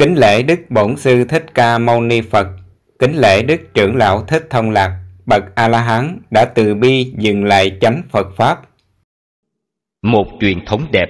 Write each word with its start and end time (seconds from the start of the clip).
Kính 0.00 0.18
lễ 0.18 0.42
Đức 0.42 0.60
Bổn 0.70 0.96
Sư 0.96 1.24
Thích 1.24 1.44
Ca 1.54 1.78
Mâu 1.78 2.00
Ni 2.00 2.20
Phật, 2.20 2.46
kính 2.98 3.16
lễ 3.16 3.42
Đức 3.42 3.60
Trưởng 3.74 3.96
Lão 3.96 4.24
Thích 4.28 4.46
Thông 4.50 4.70
Lạc, 4.70 5.04
bậc 5.26 5.42
A-la-hán 5.54 6.18
đã 6.30 6.44
từ 6.54 6.74
bi 6.74 7.12
dừng 7.18 7.44
lại 7.44 7.78
chánh 7.80 8.02
Phật 8.10 8.26
Pháp. 8.36 8.60
Một 10.02 10.26
truyền 10.40 10.64
thống 10.66 10.86
đẹp, 10.92 11.06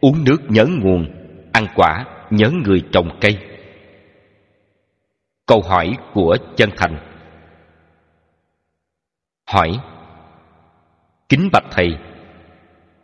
uống 0.00 0.24
nước 0.24 0.36
nhớ 0.48 0.64
nguồn, 0.64 1.06
ăn 1.52 1.66
quả 1.74 2.04
nhớ 2.30 2.50
người 2.50 2.82
trồng 2.92 3.18
cây. 3.20 3.38
Câu 5.46 5.60
hỏi 5.60 5.96
của 6.14 6.36
chân 6.56 6.70
thành 6.76 6.96
Hỏi 9.50 9.70
Kính 11.28 11.48
bạch 11.52 11.66
Thầy 11.70 11.88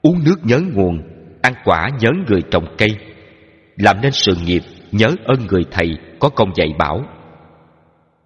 Uống 0.03 0.25
nước 0.25 0.37
nhớ 0.43 0.61
nguồn, 0.75 1.03
ăn 1.43 1.55
quả 1.65 1.89
nhớ 2.01 2.11
người 2.29 2.43
trồng 2.51 2.75
cây 2.79 2.89
Làm 3.77 4.01
nên 4.01 4.13
sự 4.13 4.33
nghiệp 4.45 4.63
nhớ 4.97 5.11
ơn 5.25 5.47
người 5.47 5.65
thầy 5.71 5.99
có 6.21 6.29
công 6.29 6.57
dạy 6.57 6.75
bảo. 6.79 7.01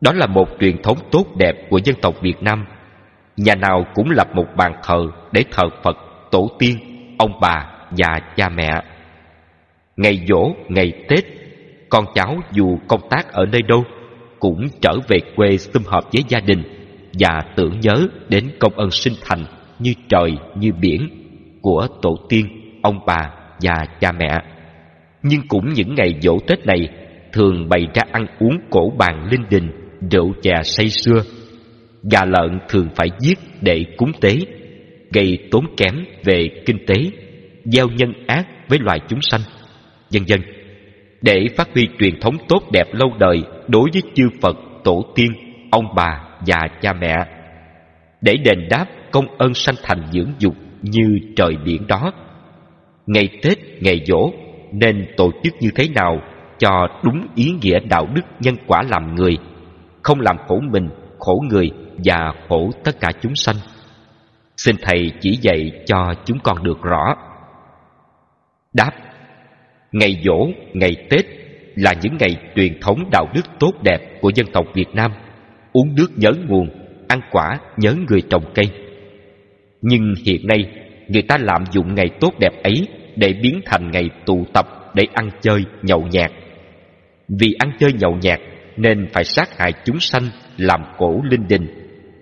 Đó 0.00 0.12
là 0.12 0.26
một 0.26 0.48
truyền 0.60 0.82
thống 0.82 0.98
tốt 1.10 1.26
đẹp 1.36 1.54
của 1.70 1.80
dân 1.84 1.96
tộc 2.02 2.14
Việt 2.22 2.42
Nam. 2.42 2.64
Nhà 3.36 3.54
nào 3.54 3.84
cũng 3.94 4.10
lập 4.10 4.28
một 4.34 4.46
bàn 4.56 4.72
thờ 4.82 5.06
để 5.32 5.44
thờ 5.50 5.64
Phật, 5.82 5.96
tổ 6.30 6.48
tiên, 6.58 6.78
ông 7.18 7.40
bà 7.40 7.66
và 7.90 8.20
cha 8.36 8.48
mẹ. 8.48 8.82
Ngày 9.96 10.24
dỗ, 10.28 10.52
ngày 10.68 10.92
Tết, 11.08 11.24
con 11.88 12.04
cháu 12.14 12.36
dù 12.52 12.78
công 12.88 13.08
tác 13.10 13.32
ở 13.32 13.46
nơi 13.46 13.62
đâu 13.62 13.84
cũng 14.40 14.68
trở 14.80 14.92
về 15.08 15.18
quê 15.36 15.56
sum 15.56 15.82
họp 15.86 16.04
với 16.12 16.24
gia 16.28 16.40
đình 16.40 16.62
và 17.12 17.42
tưởng 17.56 17.80
nhớ 17.80 18.06
đến 18.28 18.50
công 18.58 18.72
ơn 18.72 18.90
sinh 18.90 19.14
thành 19.24 19.44
như 19.78 19.94
trời 20.08 20.30
như 20.54 20.72
biển 20.80 21.08
của 21.62 21.86
tổ 22.02 22.16
tiên, 22.28 22.46
ông 22.82 23.00
bà 23.06 23.30
và 23.60 23.86
cha 24.00 24.12
mẹ 24.12 24.38
nhưng 25.22 25.40
cũng 25.48 25.72
những 25.72 25.94
ngày 25.94 26.14
dỗ 26.20 26.38
Tết 26.46 26.66
này 26.66 26.88
thường 27.32 27.68
bày 27.68 27.86
ra 27.94 28.02
ăn 28.12 28.26
uống 28.38 28.58
cổ 28.70 28.92
bàn 28.98 29.28
linh 29.30 29.44
đình, 29.50 29.70
rượu 30.10 30.32
chè 30.42 30.54
say 30.64 30.88
sưa. 30.88 31.22
Gà 32.10 32.24
lợn 32.24 32.58
thường 32.68 32.88
phải 32.94 33.08
giết 33.20 33.38
để 33.60 33.84
cúng 33.96 34.12
tế, 34.20 34.36
gây 35.12 35.38
tốn 35.50 35.64
kém 35.76 36.04
về 36.24 36.48
kinh 36.66 36.86
tế, 36.86 36.94
gieo 37.64 37.88
nhân 37.88 38.12
ác 38.26 38.46
với 38.68 38.78
loài 38.78 39.00
chúng 39.08 39.20
sanh, 39.22 39.40
vân 40.12 40.22
vân. 40.28 40.40
Để 41.22 41.46
phát 41.56 41.68
huy 41.74 41.88
truyền 41.98 42.20
thống 42.20 42.36
tốt 42.48 42.62
đẹp 42.72 42.94
lâu 42.94 43.12
đời 43.18 43.42
đối 43.68 43.90
với 43.92 44.02
chư 44.14 44.28
Phật, 44.40 44.56
tổ 44.84 45.12
tiên, 45.14 45.32
ông 45.70 45.94
bà 45.96 46.24
và 46.46 46.68
cha 46.80 46.92
mẹ, 46.92 47.14
để 48.20 48.36
đền 48.44 48.68
đáp 48.70 48.86
công 49.10 49.38
ơn 49.38 49.54
sanh 49.54 49.74
thành 49.82 50.02
dưỡng 50.12 50.32
dục 50.38 50.54
như 50.82 51.18
trời 51.36 51.52
biển 51.64 51.86
đó. 51.86 52.12
Ngày 53.06 53.28
Tết, 53.42 53.58
ngày 53.80 54.00
dỗ 54.06 54.32
nên 54.72 55.06
tổ 55.16 55.30
chức 55.44 55.54
như 55.60 55.70
thế 55.74 55.88
nào 55.94 56.20
cho 56.58 56.88
đúng 57.04 57.26
ý 57.34 57.44
nghĩa 57.62 57.80
đạo 57.80 58.06
đức 58.14 58.22
nhân 58.40 58.54
quả 58.66 58.82
làm 58.82 59.14
người, 59.14 59.38
không 60.02 60.20
làm 60.20 60.36
khổ 60.48 60.60
mình, 60.72 60.88
khổ 61.18 61.42
người 61.50 61.70
và 62.04 62.32
khổ 62.48 62.70
tất 62.84 63.00
cả 63.00 63.08
chúng 63.20 63.34
sanh. 63.34 63.56
Xin 64.56 64.76
thầy 64.82 65.12
chỉ 65.20 65.38
dạy 65.42 65.70
cho 65.86 66.14
chúng 66.24 66.38
con 66.42 66.62
được 66.62 66.82
rõ. 66.82 67.14
Đáp, 68.72 68.90
ngày 69.92 70.22
dỗ 70.24 70.48
ngày 70.74 70.96
tết 71.10 71.26
là 71.74 71.94
những 72.02 72.16
ngày 72.20 72.36
truyền 72.56 72.80
thống 72.80 73.10
đạo 73.12 73.26
đức 73.34 73.42
tốt 73.58 73.72
đẹp 73.82 74.20
của 74.20 74.30
dân 74.34 74.46
tộc 74.52 74.66
việt 74.74 74.94
nam, 74.94 75.12
uống 75.72 75.94
nước 75.94 76.08
nhớ 76.16 76.30
nguồn, 76.48 76.68
ăn 77.08 77.20
quả 77.30 77.58
nhớ 77.76 77.94
người 78.08 78.22
trồng 78.30 78.44
cây. 78.54 78.64
Nhưng 79.82 80.14
hiện 80.26 80.46
nay, 80.46 80.70
người 81.08 81.22
ta 81.22 81.38
lạm 81.40 81.64
dụng 81.70 81.94
ngày 81.94 82.10
tốt 82.20 82.34
đẹp 82.38 82.62
ấy 82.62 82.88
để 83.16 83.32
biến 83.42 83.60
thành 83.66 83.90
ngày 83.90 84.10
tụ 84.26 84.46
tập 84.54 84.66
để 84.94 85.06
ăn 85.14 85.30
chơi 85.42 85.64
nhậu 85.82 86.06
nhạt 86.10 86.30
vì 87.38 87.54
ăn 87.58 87.72
chơi 87.78 87.92
nhậu 87.92 88.16
nhạt 88.22 88.40
nên 88.76 89.06
phải 89.12 89.24
sát 89.24 89.58
hại 89.58 89.72
chúng 89.84 90.00
sanh 90.00 90.28
làm 90.56 90.80
cổ 90.98 91.20
linh 91.30 91.48
đình, 91.48 91.66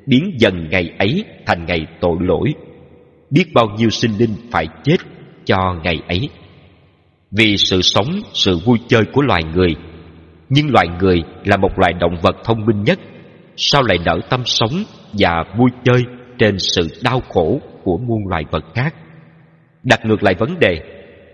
biến 0.06 0.36
dần 0.38 0.68
ngày 0.70 0.90
ấy 0.98 1.24
thành 1.46 1.66
ngày 1.66 1.86
tội 2.00 2.16
lỗi. 2.20 2.54
Biết 3.30 3.44
bao 3.54 3.66
nhiêu 3.78 3.90
sinh 3.90 4.18
linh 4.18 4.34
phải 4.50 4.66
chết 4.84 4.96
cho 5.44 5.74
ngày 5.84 6.00
ấy. 6.08 6.28
Vì 7.30 7.56
sự 7.56 7.82
sống, 7.82 8.06
sự 8.32 8.58
vui 8.64 8.78
chơi 8.88 9.04
của 9.12 9.22
loài 9.22 9.42
người, 9.54 9.74
nhưng 10.48 10.70
loài 10.70 10.86
người 11.00 11.22
là 11.44 11.56
một 11.56 11.78
loài 11.78 11.92
động 11.92 12.16
vật 12.22 12.36
thông 12.44 12.66
minh 12.66 12.82
nhất, 12.84 12.98
sao 13.56 13.82
lại 13.82 13.98
nở 14.04 14.20
tâm 14.30 14.42
sống 14.44 14.84
và 15.12 15.44
vui 15.58 15.70
chơi 15.84 16.02
trên 16.38 16.58
sự 16.58 16.88
đau 17.04 17.20
khổ 17.28 17.60
của 17.84 17.98
muôn 17.98 18.28
loài 18.28 18.44
vật 18.50 18.64
khác? 18.74 18.94
Đặt 19.82 20.04
ngược 20.04 20.22
lại 20.22 20.34
vấn 20.34 20.58
đề, 20.58 20.80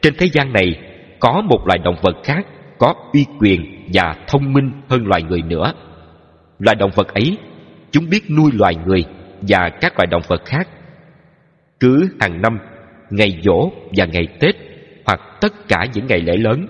trên 0.03 0.15
thế 0.19 0.27
gian 0.32 0.53
này 0.53 0.75
có 1.21 1.43
một 1.49 1.66
loài 1.66 1.78
động 1.78 1.97
vật 2.03 2.16
khác 2.25 2.47
có 2.78 2.94
uy 3.12 3.27
quyền 3.41 3.88
và 3.93 4.15
thông 4.28 4.53
minh 4.53 4.71
hơn 4.88 5.06
loài 5.06 5.22
người 5.22 5.43
nữa. 5.43 5.72
Loài 6.59 6.75
động 6.75 6.91
vật 6.94 7.15
ấy, 7.15 7.38
chúng 7.91 8.10
biết 8.10 8.31
nuôi 8.31 8.50
loài 8.54 8.77
người 8.87 9.04
và 9.41 9.71
các 9.81 9.93
loài 9.99 10.06
động 10.06 10.22
vật 10.28 10.43
khác. 10.44 10.69
Cứ 11.81 12.09
hàng 12.21 12.43
năm, 12.43 12.59
ngày 13.10 13.38
dỗ 13.43 13.71
và 13.97 14.04
ngày 14.04 14.28
tết 14.41 14.54
hoặc 15.06 15.21
tất 15.41 15.53
cả 15.69 15.87
những 15.94 16.06
ngày 16.06 16.21
lễ 16.21 16.37
lớn, 16.37 16.66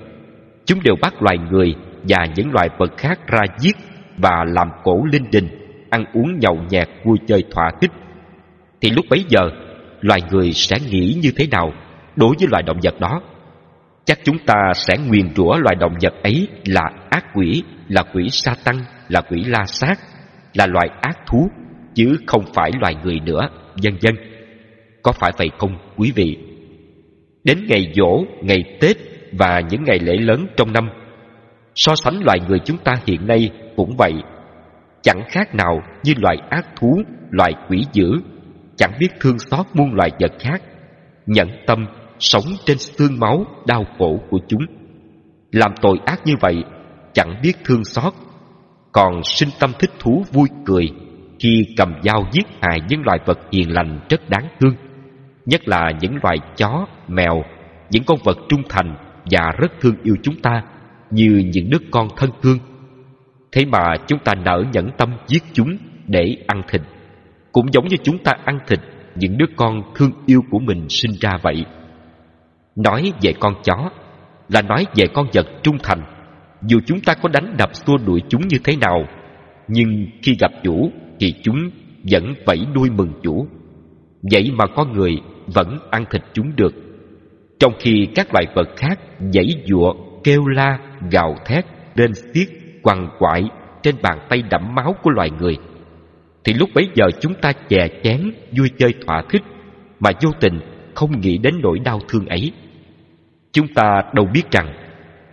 chúng 0.64 0.78
đều 0.84 0.94
bắt 1.00 1.22
loài 1.22 1.38
người 1.38 1.74
và 2.02 2.26
những 2.36 2.52
loài 2.52 2.68
vật 2.78 2.92
khác 2.96 3.26
ra 3.26 3.42
giết 3.58 3.76
và 4.16 4.44
làm 4.48 4.68
cổ 4.84 5.04
linh 5.12 5.30
đình, 5.30 5.48
ăn 5.90 6.04
uống 6.12 6.38
nhậu 6.38 6.56
nhẹt, 6.70 6.88
vui 7.04 7.18
chơi 7.26 7.44
thỏa 7.50 7.70
thích. 7.80 7.90
Thì 8.80 8.90
lúc 8.90 9.04
bấy 9.10 9.24
giờ 9.28 9.50
loài 10.04 10.20
người 10.31 10.53
sẽ 10.53 10.76
nghĩ 10.91 11.16
như 11.22 11.31
thế 11.37 11.47
nào 11.50 11.72
đối 12.16 12.34
với 12.38 12.48
loài 12.50 12.62
động 12.62 12.78
vật 12.82 13.00
đó? 13.00 13.20
Chắc 14.04 14.19
chúng 14.25 14.38
ta 14.38 14.54
sẽ 14.75 14.97
nguyền 14.98 15.34
rủa 15.34 15.56
loài 15.56 15.75
động 15.81 15.94
vật 16.03 16.15
ấy 16.22 16.48
là 16.65 16.91
ác 17.10 17.25
quỷ, 17.34 17.62
là 17.88 18.03
quỷ 18.14 18.28
sa 18.31 18.54
tăng, 18.64 18.78
là 19.09 19.20
quỷ 19.20 19.44
la 19.44 19.64
sát, 19.66 19.94
là 20.54 20.66
loài 20.66 20.88
ác 21.00 21.19
thú, 21.26 21.50
chứ 21.94 22.16
không 22.26 22.44
phải 22.54 22.70
loài 22.81 22.94
người 23.04 23.20
nữa, 23.20 23.48
vân 23.82 23.97
vân. 24.03 24.14
Có 25.03 25.12
phải 25.12 25.32
vậy 25.38 25.50
không, 25.59 25.78
quý 25.97 26.12
vị? 26.14 26.38
Đến 27.44 27.66
ngày 27.69 27.93
dỗ 27.97 28.25
ngày 28.43 28.64
tết 28.81 28.97
và 29.32 29.60
những 29.70 29.84
ngày 29.84 29.98
lễ 29.98 30.16
lớn 30.16 30.47
trong 30.56 30.72
năm, 30.72 30.88
so 31.75 31.94
sánh 31.94 32.22
loài 32.25 32.38
người 32.48 32.59
chúng 32.64 32.78
ta 32.78 32.94
hiện 33.06 33.26
nay 33.26 33.50
cũng 33.76 33.97
vậy. 33.98 34.12
Chẳng 35.03 35.20
khác 35.28 35.54
nào 35.54 35.82
như 36.04 36.12
loài 36.16 36.37
ác 36.50 36.66
thú, 36.76 37.03
loài 37.31 37.53
quỷ 37.69 37.84
dữ 37.93 38.20
chẳng 38.76 38.92
biết 39.00 39.08
thương 39.20 39.38
xót 39.38 39.66
muôn 39.74 39.94
loài 39.94 40.10
vật 40.20 40.32
khác, 40.38 40.62
nhẫn 41.26 41.48
tâm 41.66 41.86
sống 42.18 42.44
trên 42.64 42.78
xương 42.78 43.20
máu 43.20 43.44
đau 43.66 43.84
khổ 43.98 44.20
của 44.30 44.38
chúng. 44.48 44.66
Làm 45.52 45.72
tội 45.82 45.98
ác 46.06 46.20
như 46.24 46.34
vậy, 46.40 46.64
chẳng 47.12 47.40
biết 47.42 47.52
thương 47.64 47.84
xót, 47.84 48.12
còn 48.92 49.22
sinh 49.24 49.48
tâm 49.60 49.72
thích 49.78 49.90
thú 49.98 50.24
vui 50.32 50.48
cười 50.64 50.88
khi 51.40 51.74
cầm 51.76 51.94
dao 52.02 52.28
giết 52.32 52.46
hại 52.60 52.80
những 52.88 53.02
loài 53.04 53.18
vật 53.26 53.38
hiền 53.52 53.70
lành 53.72 54.00
rất 54.10 54.28
đáng 54.28 54.48
thương, 54.60 54.74
nhất 55.46 55.68
là 55.68 55.90
những 56.00 56.14
loài 56.22 56.36
chó, 56.56 56.86
mèo, 57.08 57.42
những 57.90 58.04
con 58.06 58.18
vật 58.24 58.38
trung 58.48 58.62
thành 58.68 58.96
và 59.30 59.52
rất 59.58 59.72
thương 59.80 59.96
yêu 60.02 60.16
chúng 60.22 60.40
ta 60.42 60.62
như 61.10 61.50
những 61.52 61.70
đứa 61.70 61.78
con 61.90 62.08
thân 62.16 62.30
thương. 62.42 62.58
Thế 63.52 63.64
mà 63.64 63.94
chúng 64.06 64.18
ta 64.18 64.34
nở 64.34 64.64
nhẫn 64.72 64.90
tâm 64.98 65.16
giết 65.26 65.42
chúng 65.52 65.76
để 66.06 66.36
ăn 66.46 66.62
thịt 66.68 66.80
cũng 67.54 67.72
giống 67.72 67.88
như 67.88 67.97
chúng 68.03 68.19
ta 68.19 68.32
ăn 68.44 68.59
thịt 68.66 68.81
những 69.15 69.38
đứa 69.38 69.47
con 69.56 69.82
thương 69.94 70.10
yêu 70.26 70.41
của 70.50 70.59
mình 70.59 70.88
sinh 70.88 71.12
ra 71.20 71.38
vậy 71.42 71.65
Nói 72.76 73.12
về 73.22 73.32
con 73.41 73.54
chó 73.65 73.91
là 74.48 74.62
nói 74.62 74.87
về 74.97 75.04
con 75.15 75.26
vật 75.34 75.47
trung 75.62 75.78
thành. 75.82 76.00
Dù 76.62 76.81
chúng 76.87 77.00
ta 77.00 77.14
có 77.14 77.28
đánh 77.28 77.54
đập 77.59 77.70
xua 77.72 77.97
đuổi 78.06 78.20
chúng 78.28 78.48
như 78.48 78.59
thế 78.64 78.76
nào, 78.76 79.06
nhưng 79.69 80.06
khi 80.22 80.37
gặp 80.41 80.53
chủ 80.62 80.91
thì 81.20 81.34
chúng 81.43 81.70
vẫn 82.10 82.34
vẫy 82.47 82.66
đuôi 82.75 82.91
mừng 82.91 83.12
chủ. 83.22 83.47
Vậy 84.31 84.50
mà 84.54 84.64
con 84.76 84.93
người 84.93 85.16
vẫn 85.47 85.78
ăn 85.91 86.04
thịt 86.10 86.22
chúng 86.32 86.56
được. 86.56 86.75
Trong 87.59 87.72
khi 87.78 88.09
các 88.14 88.34
loài 88.34 88.47
vật 88.54 88.69
khác 88.76 89.00
dãy 89.32 89.47
giụa 89.66 89.94
kêu 90.25 90.47
la, 90.47 90.78
gào 91.10 91.37
thét, 91.47 91.64
lên 91.94 92.14
xiết, 92.14 92.49
quằn 92.82 93.08
quại 93.19 93.43
trên 93.82 93.94
bàn 94.02 94.19
tay 94.28 94.43
đẫm 94.50 94.75
máu 94.75 94.94
của 95.02 95.11
loài 95.11 95.31
người. 95.40 95.58
Thì 96.44 96.52
lúc 96.52 96.70
bấy 96.75 96.88
giờ 96.94 97.05
chúng 97.20 97.35
ta 97.35 97.52
chè 97.69 97.88
chén, 98.02 98.31
vui 98.58 98.70
chơi 98.79 98.94
thỏa 99.06 99.23
thích, 99.31 99.43
mà 100.00 100.11
vô 100.23 100.31
tình 100.41 100.61
không 100.94 101.20
nghĩ 101.20 101.38
đến 101.38 101.55
nỗi 101.62 101.79
đau 101.79 102.00
thương 102.08 102.26
ấy. 102.26 102.52
Chúng 103.52 103.69
ta 103.75 104.02
đâu 104.14 104.26
biết 104.35 104.50
rằng 104.50 104.75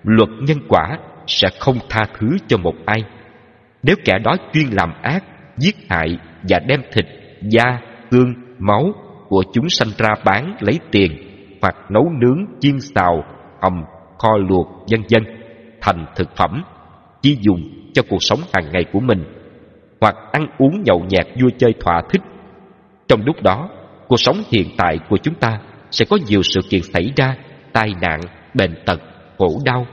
luật 0.04 0.30
nhân 0.42 0.58
quả 0.68 0.98
sẽ 1.28 1.48
không 1.60 1.78
tha 1.90 2.06
thứ 2.20 2.28
cho 2.48 2.58
một 2.58 2.76
ai. 2.86 3.04
Nếu 3.84 3.96
kẻ 4.06 4.20
đó 4.24 4.36
chuyên 4.54 4.66
làm 4.72 4.94
ác, 5.02 5.24
giết 5.58 5.76
hại 5.90 6.18
và 6.50 6.60
đem 6.60 6.82
thịt, 6.94 7.06
da, 7.42 7.80
xương, 8.12 8.34
máu 8.60 8.94
của 9.28 9.44
chúng 9.54 9.70
sanh 9.70 9.90
ra 9.98 10.10
bán 10.26 10.56
lấy 10.60 10.80
tiền 10.92 11.12
hoặc 11.62 11.76
nấu 11.90 12.10
nướng, 12.22 12.46
chiên 12.60 12.80
xào, 12.80 13.24
hầm, 13.62 13.84
kho 14.18 14.38
luộc, 14.50 14.68
vân 14.92 15.02
vân 15.10 15.24
thành 15.82 16.06
thực 16.16 16.36
phẩm 16.36 16.64
chi 17.22 17.38
dùng 17.42 17.62
cho 17.94 18.02
cuộc 18.10 18.18
sống 18.20 18.40
hàng 18.54 18.72
ngày 18.72 18.86
của 18.94 19.00
mình 19.00 19.41
hoặc 20.02 20.16
ăn 20.32 20.48
uống 20.58 20.84
nhậu 20.84 21.06
nhẹt 21.10 21.28
vui 21.42 21.52
chơi 21.58 21.74
thỏa 21.80 22.02
thích. 22.10 22.22
Trong 23.08 23.22
lúc 23.26 23.42
đó, 23.44 23.70
cuộc 24.08 24.18
sống 24.20 24.44
hiện 24.52 24.68
tại 24.78 25.00
của 25.10 25.18
chúng 25.18 25.36
ta 25.36 25.60
sẽ 25.92 26.06
có 26.10 26.18
nhiều 26.28 26.44
sự 26.44 26.62
kiện 26.70 26.82
xảy 26.82 27.12
ra 27.16 27.36
tai 27.74 27.94
nạn, 28.02 28.20
bệnh 28.54 28.76
tật, 28.86 29.02
khổ 29.38 29.50
đau. 29.66 29.88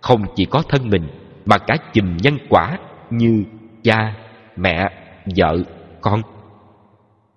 không 0.00 0.22
chỉ 0.36 0.44
có 0.44 0.62
thân 0.68 0.90
mình 0.90 1.06
mà 1.46 1.58
cả 1.58 1.74
chùm 1.92 2.16
nhân 2.16 2.38
quả 2.48 2.78
như 3.10 3.44
cha, 3.82 4.14
mẹ, 4.56 4.88
vợ, 5.36 5.56
con. 6.00 6.22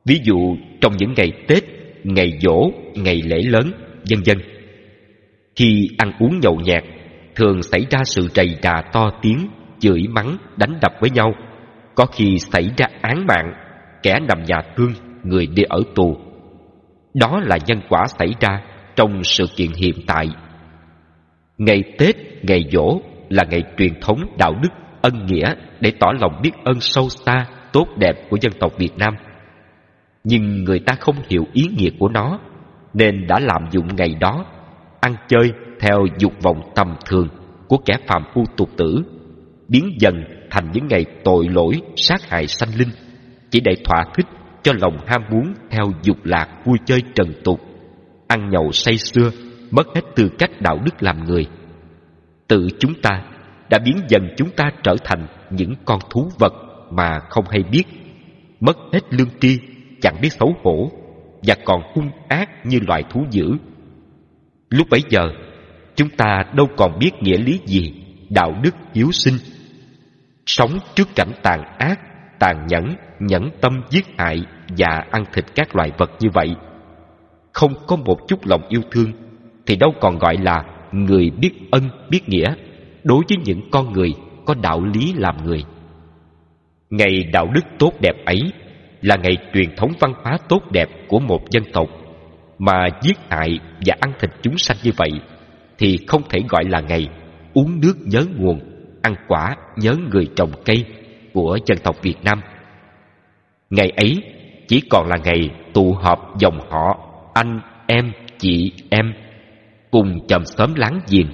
Ví 0.05 0.19
dụ 0.23 0.55
trong 0.81 0.97
những 0.97 1.13
ngày 1.17 1.31
Tết, 1.47 1.63
ngày 2.03 2.31
dỗ, 2.41 2.71
ngày 2.95 3.21
lễ 3.21 3.37
lớn, 3.43 3.71
vân 4.09 4.19
vân. 4.25 4.37
Khi 5.55 5.89
ăn 5.97 6.11
uống 6.19 6.39
nhậu 6.39 6.55
nhẹt, 6.55 6.83
thường 7.35 7.61
xảy 7.61 7.85
ra 7.89 7.99
sự 8.05 8.27
rầy 8.33 8.57
rà 8.63 8.81
to 8.93 9.11
tiếng, 9.21 9.47
chửi 9.79 10.07
mắng, 10.09 10.37
đánh 10.57 10.77
đập 10.81 10.91
với 11.01 11.09
nhau. 11.09 11.33
Có 11.95 12.05
khi 12.05 12.39
xảy 12.39 12.69
ra 12.77 12.85
án 13.01 13.25
mạng, 13.27 13.53
kẻ 14.03 14.19
nằm 14.19 14.43
nhà 14.43 14.61
thương, 14.75 14.93
người 15.23 15.47
đi 15.47 15.63
ở 15.63 15.79
tù. 15.95 16.17
Đó 17.13 17.39
là 17.43 17.57
nhân 17.67 17.79
quả 17.89 18.05
xảy 18.19 18.33
ra 18.39 18.61
trong 18.95 19.23
sự 19.23 19.45
kiện 19.55 19.69
hiện 19.77 19.95
tại. 20.07 20.29
Ngày 21.57 21.83
Tết, 21.97 22.15
ngày 22.43 22.63
dỗ 22.71 23.01
là 23.29 23.43
ngày 23.49 23.63
truyền 23.77 23.99
thống 24.01 24.19
đạo 24.37 24.53
đức 24.61 24.69
ân 25.01 25.25
nghĩa 25.25 25.55
để 25.79 25.91
tỏ 25.99 26.07
lòng 26.19 26.39
biết 26.43 26.51
ơn 26.63 26.79
sâu 26.79 27.09
xa, 27.09 27.45
tốt 27.73 27.87
đẹp 27.97 28.29
của 28.29 28.37
dân 28.41 28.53
tộc 28.59 28.71
Việt 28.77 28.97
Nam. 28.97 29.13
Nhưng 30.23 30.63
người 30.63 30.79
ta 30.79 30.95
không 30.99 31.15
hiểu 31.29 31.45
ý 31.53 31.63
nghĩa 31.77 31.89
của 31.99 32.09
nó, 32.09 32.39
nên 32.93 33.27
đã 33.27 33.39
lạm 33.39 33.71
dụng 33.71 33.87
ngày 33.95 34.15
đó, 34.19 34.45
ăn 35.01 35.15
chơi 35.27 35.51
theo 35.79 36.05
dục 36.19 36.33
vọng 36.41 36.61
tầm 36.75 36.95
thường 37.05 37.27
của 37.67 37.77
kẻ 37.77 37.93
phàm 38.07 38.23
phu 38.33 38.43
tục 38.57 38.69
tử, 38.77 39.03
biến 39.67 39.97
dần 39.99 40.23
thành 40.53 40.71
những 40.73 40.87
ngày 40.87 41.05
tội 41.23 41.47
lỗi 41.49 41.81
sát 41.95 42.29
hại 42.29 42.47
sanh 42.47 42.69
linh, 42.77 42.89
chỉ 43.51 43.59
để 43.59 43.71
thỏa 43.85 44.05
thích 44.15 44.25
cho 44.63 44.73
lòng 44.81 44.97
ham 45.07 45.21
muốn 45.31 45.53
theo 45.69 45.85
dục 46.03 46.17
lạc 46.23 46.47
vui 46.65 46.77
chơi 46.85 47.01
trần 47.15 47.33
tục, 47.43 47.59
ăn 48.27 48.49
nhậu 48.49 48.71
say 48.71 48.97
xưa 48.97 49.31
mất 49.71 49.87
hết 49.95 50.01
tư 50.15 50.29
cách 50.39 50.61
đạo 50.61 50.79
đức 50.85 51.03
làm 51.03 51.23
người. 51.23 51.45
Tự 52.47 52.67
chúng 52.79 52.93
ta 53.01 53.23
đã 53.69 53.79
biến 53.85 53.97
dần 54.09 54.27
chúng 54.37 54.49
ta 54.49 54.71
trở 54.83 54.95
thành 55.03 55.27
những 55.49 55.73
con 55.85 55.99
thú 56.09 56.29
vật 56.39 56.53
mà 56.91 57.19
không 57.29 57.45
hay 57.49 57.63
biết, 57.71 57.83
mất 58.59 58.77
hết 58.93 59.01
lương 59.09 59.39
tri, 59.39 59.59
chẳng 60.01 60.15
biết 60.21 60.33
xấu 60.39 60.55
hổ 60.63 60.91
và 61.43 61.55
còn 61.65 61.81
hung 61.95 62.09
ác 62.27 62.65
như 62.65 62.79
loài 62.87 63.03
thú 63.09 63.25
dữ. 63.31 63.45
Lúc 64.69 64.87
bấy 64.89 65.01
giờ, 65.09 65.23
chúng 65.95 66.09
ta 66.09 66.43
đâu 66.55 66.67
còn 66.77 66.99
biết 66.99 67.11
nghĩa 67.21 67.37
lý 67.37 67.59
gì 67.65 67.93
đạo 68.29 68.53
đức 68.63 68.75
hiếu 68.93 69.11
sinh. 69.11 69.35
Sống 70.45 70.79
trước 70.95 71.07
cảnh 71.15 71.31
tàn 71.43 71.63
ác, 71.77 71.99
tàn 72.39 72.67
nhẫn, 72.67 72.95
nhẫn 73.19 73.49
tâm 73.61 73.81
giết 73.89 74.05
hại 74.17 74.43
và 74.77 75.05
ăn 75.11 75.25
thịt 75.33 75.45
các 75.55 75.75
loài 75.75 75.91
vật 75.97 76.11
như 76.19 76.29
vậy. 76.33 76.55
Không 77.53 77.73
có 77.87 77.95
một 77.95 78.17
chút 78.27 78.45
lòng 78.45 78.61
yêu 78.69 78.81
thương 78.91 79.11
thì 79.65 79.75
đâu 79.75 79.93
còn 80.01 80.17
gọi 80.17 80.37
là 80.37 80.63
người 80.91 81.29
biết 81.29 81.51
ân 81.71 81.89
biết 82.09 82.29
nghĩa 82.29 82.55
đối 83.03 83.23
với 83.29 83.37
những 83.45 83.69
con 83.71 83.93
người 83.93 84.13
có 84.45 84.53
đạo 84.61 84.83
lý 84.93 85.13
làm 85.13 85.45
người. 85.45 85.63
Ngày 86.89 87.23
đạo 87.33 87.47
đức 87.53 87.61
tốt 87.79 87.91
đẹp 88.01 88.25
ấy 88.25 88.39
là 89.01 89.15
ngày 89.15 89.37
truyền 89.53 89.75
thống 89.75 89.91
văn 89.99 90.13
hóa 90.23 90.37
tốt 90.49 90.71
đẹp 90.71 90.89
của 91.07 91.19
một 91.19 91.51
dân 91.51 91.63
tộc 91.73 91.87
mà 92.59 92.87
giết 93.01 93.17
hại 93.29 93.59
và 93.85 93.95
ăn 93.99 94.13
thịt 94.19 94.29
chúng 94.41 94.57
sanh 94.57 94.77
như 94.83 94.91
vậy 94.97 95.09
thì 95.77 95.97
không 96.07 96.21
thể 96.29 96.39
gọi 96.49 96.63
là 96.65 96.81
ngày 96.81 97.07
uống 97.53 97.79
nước 97.79 97.93
nhớ 98.05 98.25
nguồn, 98.35 98.59
ăn 99.03 99.15
quả 99.27 99.55
nhớ 99.75 99.95
người 100.11 100.27
trồng 100.35 100.51
cây 100.65 100.85
của 101.33 101.57
dân 101.65 101.77
tộc 101.83 101.95
Việt 102.01 102.17
Nam. 102.23 102.41
Ngày 103.69 103.89
ấy 103.89 104.23
chỉ 104.67 104.81
còn 104.89 105.07
là 105.07 105.17
ngày 105.23 105.49
tụ 105.73 105.93
họp 105.93 106.39
dòng 106.39 106.59
họ, 106.69 106.99
anh, 107.33 107.59
em, 107.87 108.11
chị, 108.37 108.71
em, 108.89 109.13
cùng 109.91 110.27
chầm 110.27 110.45
xóm 110.45 110.73
láng 110.75 110.99
giềng 111.09 111.27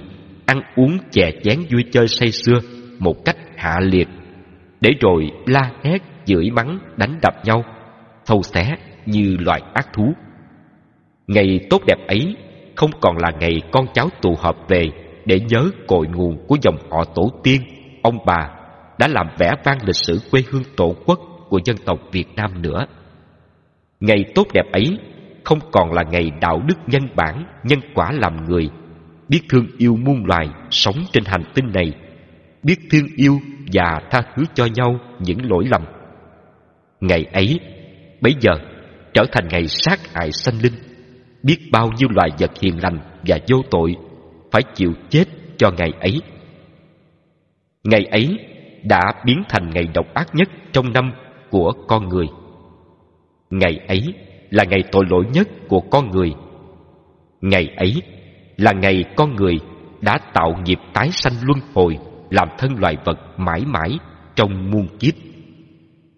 ăn 0.46 0.60
uống 0.76 0.98
chè 1.10 1.30
chén 1.42 1.58
vui 1.70 1.84
chơi 1.92 2.08
say 2.08 2.32
sưa 2.32 2.60
một 2.98 3.24
cách 3.24 3.36
hạ 3.56 3.80
liệt 3.80 4.08
để 4.80 4.90
rồi 5.00 5.30
la 5.46 5.70
hét 5.84 5.98
chửi 6.24 6.50
mắng 6.50 6.78
đánh 6.96 7.18
đập 7.22 7.34
nhau 7.44 7.64
thâu 8.26 8.42
xé 8.42 8.76
như 9.06 9.36
loài 9.40 9.62
ác 9.74 9.88
thú 9.92 10.12
ngày 11.26 11.60
tốt 11.70 11.82
đẹp 11.86 12.06
ấy 12.08 12.36
không 12.76 12.90
còn 13.00 13.16
là 13.16 13.30
ngày 13.40 13.62
con 13.72 13.86
cháu 13.94 14.08
tụ 14.22 14.34
họp 14.38 14.68
về 14.68 14.90
để 15.24 15.40
nhớ 15.40 15.70
cội 15.86 16.06
nguồn 16.06 16.46
của 16.46 16.56
dòng 16.62 16.76
họ 16.90 17.04
tổ 17.04 17.30
tiên. 17.42 17.62
Ông 18.02 18.18
bà 18.26 18.50
đã 18.98 19.08
làm 19.08 19.26
vẻ 19.38 19.52
vang 19.64 19.78
lịch 19.84 19.96
sử 19.96 20.20
quê 20.30 20.42
hương 20.50 20.64
tổ 20.76 20.94
quốc 21.06 21.20
của 21.48 21.60
dân 21.64 21.76
tộc 21.84 21.98
việt 22.12 22.28
nam 22.36 22.62
nữa. 22.62 22.86
Ngày 24.00 24.24
tốt 24.34 24.46
đẹp 24.54 24.72
ấy 24.72 24.98
không 25.44 25.58
còn 25.72 25.92
là 25.92 26.02
ngày 26.10 26.30
đạo 26.40 26.62
đức 26.66 26.78
nhân 26.86 27.02
bản 27.16 27.44
nhân 27.64 27.78
quả 27.94 28.12
làm 28.12 28.44
người. 28.44 28.70
Biết 29.28 29.40
thương 29.48 29.66
yêu 29.78 29.96
muôn 29.96 30.24
loài 30.24 30.48
sống 30.70 30.96
trên 31.12 31.24
hành 31.24 31.44
tinh 31.54 31.72
này, 31.74 31.92
biết 32.62 32.76
thương 32.90 33.06
yêu 33.16 33.38
và 33.72 34.00
tha 34.10 34.22
thứ 34.36 34.42
cho 34.54 34.66
nhau 34.74 34.98
những 35.18 35.50
lỗi 35.50 35.64
lầm. 35.70 35.82
Ngày 37.00 37.24
ấy, 37.32 37.60
bây 38.20 38.34
giờ 38.40 38.52
trở 39.14 39.24
thành 39.32 39.48
ngày 39.48 39.66
sát 39.66 40.14
hại 40.14 40.32
sanh 40.32 40.54
linh, 40.62 40.72
biết 41.42 41.58
bao 41.72 41.90
nhiêu 41.96 42.08
loài 42.14 42.30
vật 42.38 42.50
hiền 42.60 42.82
lành 42.82 42.98
và 43.26 43.38
vô 43.50 43.62
tội 43.70 43.96
phải 44.50 44.62
chịu 44.74 44.92
chết 45.08 45.24
cho 45.56 45.70
ngày 45.70 45.92
ấy. 46.00 46.20
Ngày 47.84 48.04
ấy 48.04 48.38
đã 48.84 49.12
biến 49.24 49.42
thành 49.48 49.70
ngày 49.70 49.88
độc 49.94 50.14
ác 50.14 50.34
nhất 50.34 50.48
trong 50.72 50.92
năm 50.92 51.12
của 51.50 51.72
con 51.88 52.08
người. 52.08 52.26
Ngày 53.50 53.80
ấy 53.88 54.14
là 54.50 54.64
ngày 54.64 54.82
tội 54.92 55.04
lỗi 55.10 55.24
nhất 55.32 55.48
của 55.68 55.80
con 55.80 56.10
người. 56.10 56.34
Ngày 57.40 57.74
ấy 57.76 58.02
là 58.56 58.72
ngày 58.72 59.04
con 59.16 59.36
người 59.36 59.58
đã 60.00 60.18
tạo 60.34 60.60
nghiệp 60.64 60.78
tái 60.92 61.10
sanh 61.10 61.32
luân 61.42 61.58
hồi 61.74 61.98
làm 62.30 62.48
thân 62.58 62.74
loài 62.78 62.96
vật 63.04 63.18
mãi 63.36 63.64
mãi 63.66 63.98
trong 64.34 64.70
muôn 64.70 64.86
kiếp. 64.98 65.14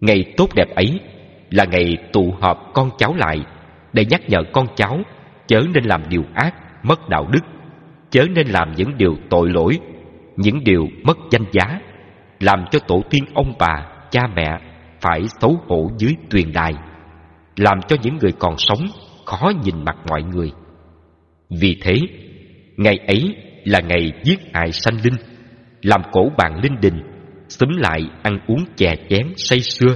Ngày 0.01 0.33
tốt 0.37 0.49
đẹp 0.55 0.75
ấy 0.75 0.99
là 1.49 1.65
ngày 1.65 1.97
tụ 2.13 2.33
họp 2.41 2.71
con 2.73 2.89
cháu 2.97 3.15
lại 3.15 3.39
để 3.93 4.05
nhắc 4.05 4.21
nhở 4.29 4.43
con 4.53 4.67
cháu 4.75 4.99
chớ 5.47 5.61
nên 5.73 5.83
làm 5.83 6.01
điều 6.09 6.23
ác, 6.33 6.55
mất 6.83 7.09
đạo 7.09 7.27
đức, 7.31 7.39
chớ 8.13 8.25
nên 8.35 8.47
làm 8.47 8.71
những 8.77 8.97
điều 8.97 9.15
tội 9.29 9.49
lỗi, 9.49 9.79
những 10.37 10.63
điều 10.63 10.87
mất 11.03 11.17
danh 11.31 11.45
giá, 11.51 11.79
làm 12.39 12.65
cho 12.71 12.79
tổ 12.79 13.01
tiên 13.09 13.23
ông 13.33 13.53
bà, 13.59 13.87
cha 14.11 14.21
mẹ 14.35 14.59
phải 15.01 15.21
xấu 15.41 15.57
hổ 15.67 15.91
dưới 15.97 16.15
tuyền 16.29 16.51
đài, 16.51 16.73
làm 17.55 17.81
cho 17.87 17.95
những 18.03 18.17
người 18.21 18.31
còn 18.39 18.57
sống 18.57 18.79
khó 19.25 19.51
nhìn 19.63 19.85
mặt 19.85 19.95
mọi 20.09 20.23
người. 20.23 20.51
Vì 21.49 21.77
thế, 21.81 21.93
Ngày 22.77 22.99
ấy 23.07 23.35
là 23.63 23.79
ngày 23.79 24.11
giết 24.23 24.39
hại 24.53 24.71
sanh 24.71 24.95
linh 25.03 25.15
Làm 25.81 26.01
cổ 26.11 26.31
bàn 26.37 26.59
linh 26.63 26.75
đình 26.81 27.01
Xúm 27.49 27.69
lại 27.69 28.01
ăn 28.23 28.39
uống 28.47 28.65
chè 28.75 28.95
chén 29.09 29.27
say 29.35 29.59
sưa 29.59 29.95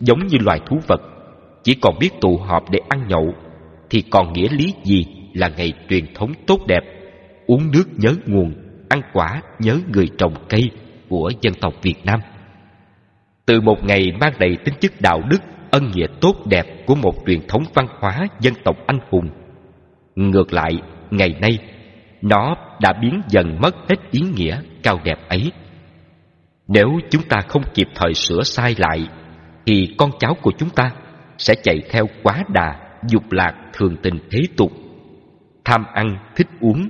Giống 0.00 0.26
như 0.26 0.38
loài 0.40 0.60
thú 0.66 0.76
vật 0.86 1.00
Chỉ 1.64 1.74
còn 1.74 1.98
biết 2.00 2.10
tụ 2.20 2.36
họp 2.36 2.70
để 2.70 2.78
ăn 2.88 3.08
nhậu 3.08 3.34
Thì 3.90 4.02
còn 4.10 4.32
nghĩa 4.32 4.48
lý 4.50 4.74
gì 4.84 5.04
là 5.34 5.48
ngày 5.56 5.72
truyền 5.88 6.14
thống 6.14 6.32
tốt 6.46 6.60
đẹp 6.68 6.95
Uống 7.46 7.70
nước 7.70 7.84
nhớ 7.96 8.14
nguồn 8.26 8.54
Ăn 8.88 9.00
quả 9.12 9.42
nhớ 9.58 9.78
người 9.92 10.08
trồng 10.18 10.34
cây 10.48 10.70
Của 11.08 11.30
dân 11.40 11.54
tộc 11.60 11.74
Việt 11.82 12.04
Nam 12.04 12.20
Từ 13.46 13.60
một 13.60 13.84
ngày 13.84 14.12
mang 14.20 14.32
đầy 14.38 14.56
tính 14.64 14.74
chất 14.80 14.92
đạo 15.00 15.20
đức 15.30 15.38
Ân 15.70 15.90
nghĩa 15.94 16.06
tốt 16.20 16.36
đẹp 16.46 16.86
Của 16.86 16.94
một 16.94 17.14
truyền 17.26 17.46
thống 17.48 17.62
văn 17.74 17.86
hóa 18.00 18.26
dân 18.40 18.54
tộc 18.64 18.76
anh 18.86 18.98
hùng 19.10 19.28
Ngược 20.16 20.52
lại, 20.52 20.72
ngày 21.10 21.34
nay 21.40 21.58
nó 22.22 22.56
đã 22.80 22.92
biến 23.00 23.20
dần 23.28 23.60
mất 23.60 23.76
hết 23.88 23.96
ý 24.10 24.20
nghĩa 24.20 24.60
cao 24.82 25.00
đẹp 25.04 25.18
ấy. 25.28 25.52
Nếu 26.68 26.88
chúng 27.10 27.22
ta 27.22 27.40
không 27.48 27.62
kịp 27.74 27.88
thời 27.94 28.14
sửa 28.14 28.42
sai 28.42 28.74
lại, 28.78 29.08
thì 29.66 29.94
con 29.98 30.10
cháu 30.18 30.34
của 30.42 30.52
chúng 30.58 30.70
ta 30.70 30.90
sẽ 31.38 31.54
chạy 31.62 31.82
theo 31.90 32.06
quá 32.22 32.42
đà, 32.48 32.80
dục 33.08 33.32
lạc 33.32 33.54
thường 33.72 33.96
tình 34.02 34.18
thế 34.30 34.40
tục, 34.56 34.72
tham 35.64 35.84
ăn, 35.94 36.18
thích 36.36 36.48
uống. 36.60 36.88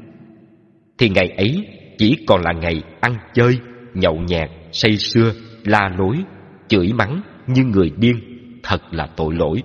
Thì 0.99 1.09
ngày 1.09 1.29
ấy 1.37 1.69
chỉ 1.99 2.17
còn 2.27 2.43
là 2.43 2.53
ngày 2.53 2.83
ăn 3.01 3.17
chơi, 3.35 3.59
nhậu 3.95 4.15
nhẹt, 4.15 4.51
say 4.73 4.97
sưa, 4.97 5.33
la 5.65 5.91
lối, 5.99 6.17
chửi 6.69 6.93
mắng 6.93 7.21
như 7.47 7.65
người 7.65 7.91
điên, 7.97 8.17
thật 8.63 8.81
là 8.91 9.07
tội 9.17 9.35
lỗi. 9.35 9.63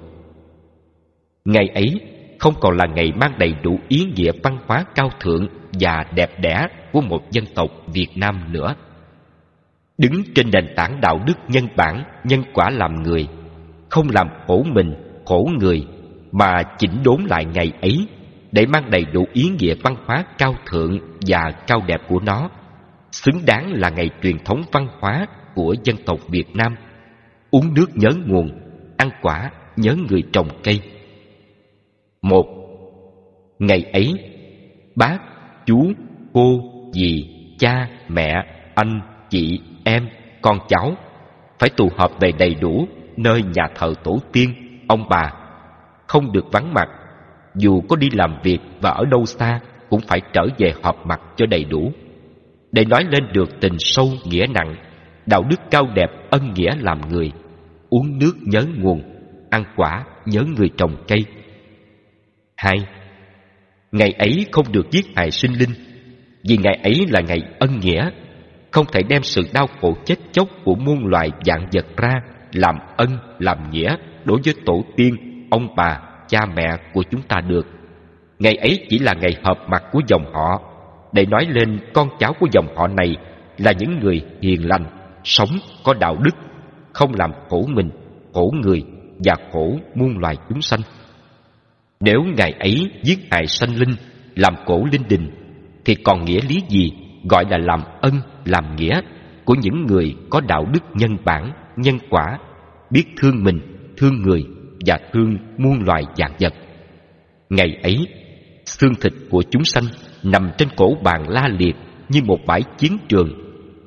Ngày 1.46 1.68
ấy 1.68 2.02
không 2.40 2.54
còn 2.60 2.78
là 2.78 2.86
ngày 2.86 3.12
mang 3.20 3.32
đầy 3.40 3.54
đủ 3.64 3.80
ý 3.88 4.06
nghĩa 4.16 4.32
văn 4.44 4.58
hóa 4.68 4.86
cao 4.96 5.10
thượng 5.20 5.48
và 5.80 6.06
đẹp 6.16 6.40
đẽ 6.40 6.68
của 6.92 7.02
một 7.02 7.32
dân 7.32 7.46
tộc 7.56 7.70
Việt 7.94 8.10
Nam 8.16 8.36
nữa. 8.52 8.76
Đứng 9.98 10.24
trên 10.36 10.52
nền 10.52 10.74
tảng 10.76 11.02
đạo 11.02 11.20
đức 11.28 11.38
nhân 11.48 11.68
bản, 11.76 12.04
nhân 12.24 12.44
quả 12.54 12.70
làm 12.70 13.04
người, 13.04 13.28
không 13.90 14.08
làm 14.10 14.28
khổ 14.48 14.64
mình, 14.74 14.94
khổ 15.26 15.50
người, 15.60 15.86
mà 16.32 16.64
chỉnh 16.78 17.04
đốn 17.04 17.24
lại 17.30 17.46
ngày 17.46 17.72
ấy 17.82 18.08
để 18.52 18.66
mang 18.66 18.92
đầy 18.92 19.06
đủ 19.06 19.26
ý 19.34 19.50
nghĩa 19.60 19.76
văn 19.84 19.96
hóa 20.06 20.26
cao 20.38 20.56
thượng 20.66 21.00
và 21.28 21.52
cao 21.68 21.82
đẹp 21.88 22.02
của 22.08 22.20
nó, 22.20 22.50
xứng 23.12 23.46
đáng 23.46 23.72
là 23.74 23.90
ngày 23.90 24.10
truyền 24.22 24.40
thống 24.40 24.64
văn 24.72 24.88
hóa 25.00 25.26
của 25.56 25.76
dân 25.84 25.96
tộc 26.06 26.20
Việt 26.28 26.56
Nam. 26.56 26.76
Uống 27.52 27.74
nước 27.74 27.88
nhớ 27.96 28.10
nguồn, 28.26 28.50
ăn 28.98 29.10
quả 29.22 29.52
nhớ 29.76 29.96
người 30.10 30.24
trồng 30.34 30.48
cây. 30.64 30.82
Một, 32.22 32.46
ngày 33.60 33.84
ấy, 33.94 34.14
bác 34.96 35.18
chú, 35.66 35.92
cô, 36.34 36.62
dì, 36.94 37.26
cha, 37.60 37.88
mẹ, 38.08 38.34
anh, 38.76 39.02
chị, 39.30 39.60
em, 39.84 40.10
con 40.42 40.60
cháu 40.68 40.96
phải 41.60 41.70
tụ 41.70 41.90
họp 41.98 42.20
về 42.20 42.32
đầy 42.32 42.56
đủ 42.56 42.88
nơi 43.18 43.44
nhà 43.44 43.68
thờ 43.76 43.94
tổ 44.04 44.20
tiên, 44.32 44.54
ông 44.88 45.10
bà, 45.10 45.34
không 46.08 46.32
được 46.32 46.46
vắng 46.52 46.74
mặt. 46.74 46.90
Dù 47.56 47.82
có 47.90 47.96
đi 47.96 48.10
làm 48.14 48.40
việc 48.44 48.60
và 48.82 48.90
ở 48.90 49.06
đâu 49.12 49.26
xa 49.26 49.60
cũng 49.90 50.02
phải 50.08 50.22
trở 50.34 50.42
về 50.58 50.74
họp 50.84 51.06
mặt 51.06 51.22
cho 51.36 51.46
đầy 51.46 51.64
đủ. 51.64 51.92
Để 52.72 52.86
nói 52.86 53.04
lên 53.10 53.24
được 53.34 53.50
tình 53.62 53.76
sâu 53.80 54.08
nghĩa 54.26 54.46
nặng, 54.54 54.76
đạo 55.26 55.44
đức 55.50 55.60
cao 55.72 55.88
đẹp 55.96 56.10
ân 56.30 56.54
nghĩa 56.54 56.76
làm 56.80 57.02
người, 57.10 57.32
uống 57.90 58.20
nước 58.20 58.34
nhớ 58.42 58.62
nguồn, 58.78 59.02
ăn 59.50 59.64
quả 59.76 60.04
nhớ 60.26 60.42
người 60.58 60.70
trồng 60.78 60.96
cây. 61.08 61.20
Hai, 62.58 62.78
ngày 63.92 64.12
ấy 64.12 64.46
không 64.52 64.72
được 64.72 64.92
giết 64.92 65.06
hại 65.16 65.32
sinh 65.32 65.52
linh, 65.60 65.72
vì 66.50 66.58
ngày 66.58 66.80
ấy 66.84 67.06
là 67.10 67.22
ngày 67.22 67.42
ân 67.60 67.80
nghĩa, 67.80 68.10
không 68.72 68.86
thể 68.92 69.02
đem 69.10 69.24
sự 69.24 69.42
đau 69.54 69.68
khổ 69.82 69.94
chết 70.06 70.16
chóc 70.32 70.48
của 70.64 70.76
muôn 70.76 71.06
loài 71.06 71.30
dạng 71.46 71.68
vật 71.72 71.86
ra 71.98 72.22
làm 72.54 72.76
ân, 72.98 73.10
làm 73.40 73.72
nghĩa 73.72 73.96
đối 74.26 74.40
với 74.46 74.54
tổ 74.66 74.86
tiên, 74.98 75.16
ông 75.52 75.68
bà, 75.76 76.00
cha 76.32 76.46
mẹ 76.56 76.78
của 76.94 77.04
chúng 77.12 77.22
ta 77.22 77.42
được. 77.42 77.68
Ngày 78.40 78.56
ấy 78.56 78.86
chỉ 78.90 79.00
là 79.00 79.14
ngày 79.14 79.36
hợp 79.44 79.58
mặt 79.70 79.84
của 79.92 80.02
dòng 80.08 80.34
họ, 80.34 80.62
để 81.14 81.26
nói 81.26 81.46
lên 81.50 81.80
con 81.94 82.10
cháu 82.20 82.34
của 82.40 82.48
dòng 82.52 82.68
họ 82.76 82.88
này 82.88 83.16
là 83.58 83.72
những 83.80 84.00
người 84.00 84.22
hiền 84.42 84.68
lành, 84.68 84.86
sống 85.24 85.50
có 85.84 85.94
đạo 85.94 86.16
đức, 86.24 86.36
không 86.94 87.12
làm 87.14 87.32
khổ 87.50 87.66
mình, 87.68 87.90
khổ 88.34 88.52
người 88.62 88.84
và 89.26 89.36
khổ 89.52 89.80
muôn 89.96 90.18
loài 90.18 90.36
chúng 90.50 90.62
sanh. 90.62 90.80
Nếu 92.00 92.24
ngày 92.38 92.52
ấy 92.60 92.92
giết 93.04 93.20
hại 93.32 93.48
sanh 93.48 93.76
linh, 93.76 93.96
làm 94.36 94.56
cổ 94.66 94.86
linh 94.92 95.04
đình, 95.10 95.30
thì 95.86 95.96
còn 95.96 96.26
nghĩa 96.26 96.40
lý 96.50 96.62
gì 96.70 96.92
gọi 97.30 97.46
là 97.50 97.58
làm 97.58 97.82
ân, 98.02 98.14
làm 98.46 98.76
nghĩa 98.76 99.02
của 99.46 99.56
những 99.62 99.86
người 99.86 100.16
có 100.30 100.42
đạo 100.48 100.66
đức 100.74 100.84
nhân 100.94 101.18
bản, 101.26 101.52
nhân 101.76 101.98
quả, 102.10 102.38
biết 102.90 103.04
thương 103.18 103.44
mình, 103.44 103.60
thương 103.98 104.22
người 104.22 104.46
và 104.86 105.00
thương 105.14 105.38
muôn 105.58 105.84
loài 105.86 106.04
dạng 106.16 106.34
vật. 106.40 106.54
Ngày 107.50 107.78
ấy, 107.84 108.08
xương 108.66 108.96
thịt 109.02 109.14
của 109.30 109.44
chúng 109.52 109.64
sanh 109.64 109.84
nằm 110.24 110.52
trên 110.58 110.68
cổ 110.78 110.98
bàn 111.04 111.30
la 111.30 111.50
liệt 111.60 111.76
như 112.10 112.22
một 112.24 112.40
bãi 112.48 112.62
chiến 112.78 112.98
trường, 113.10 113.30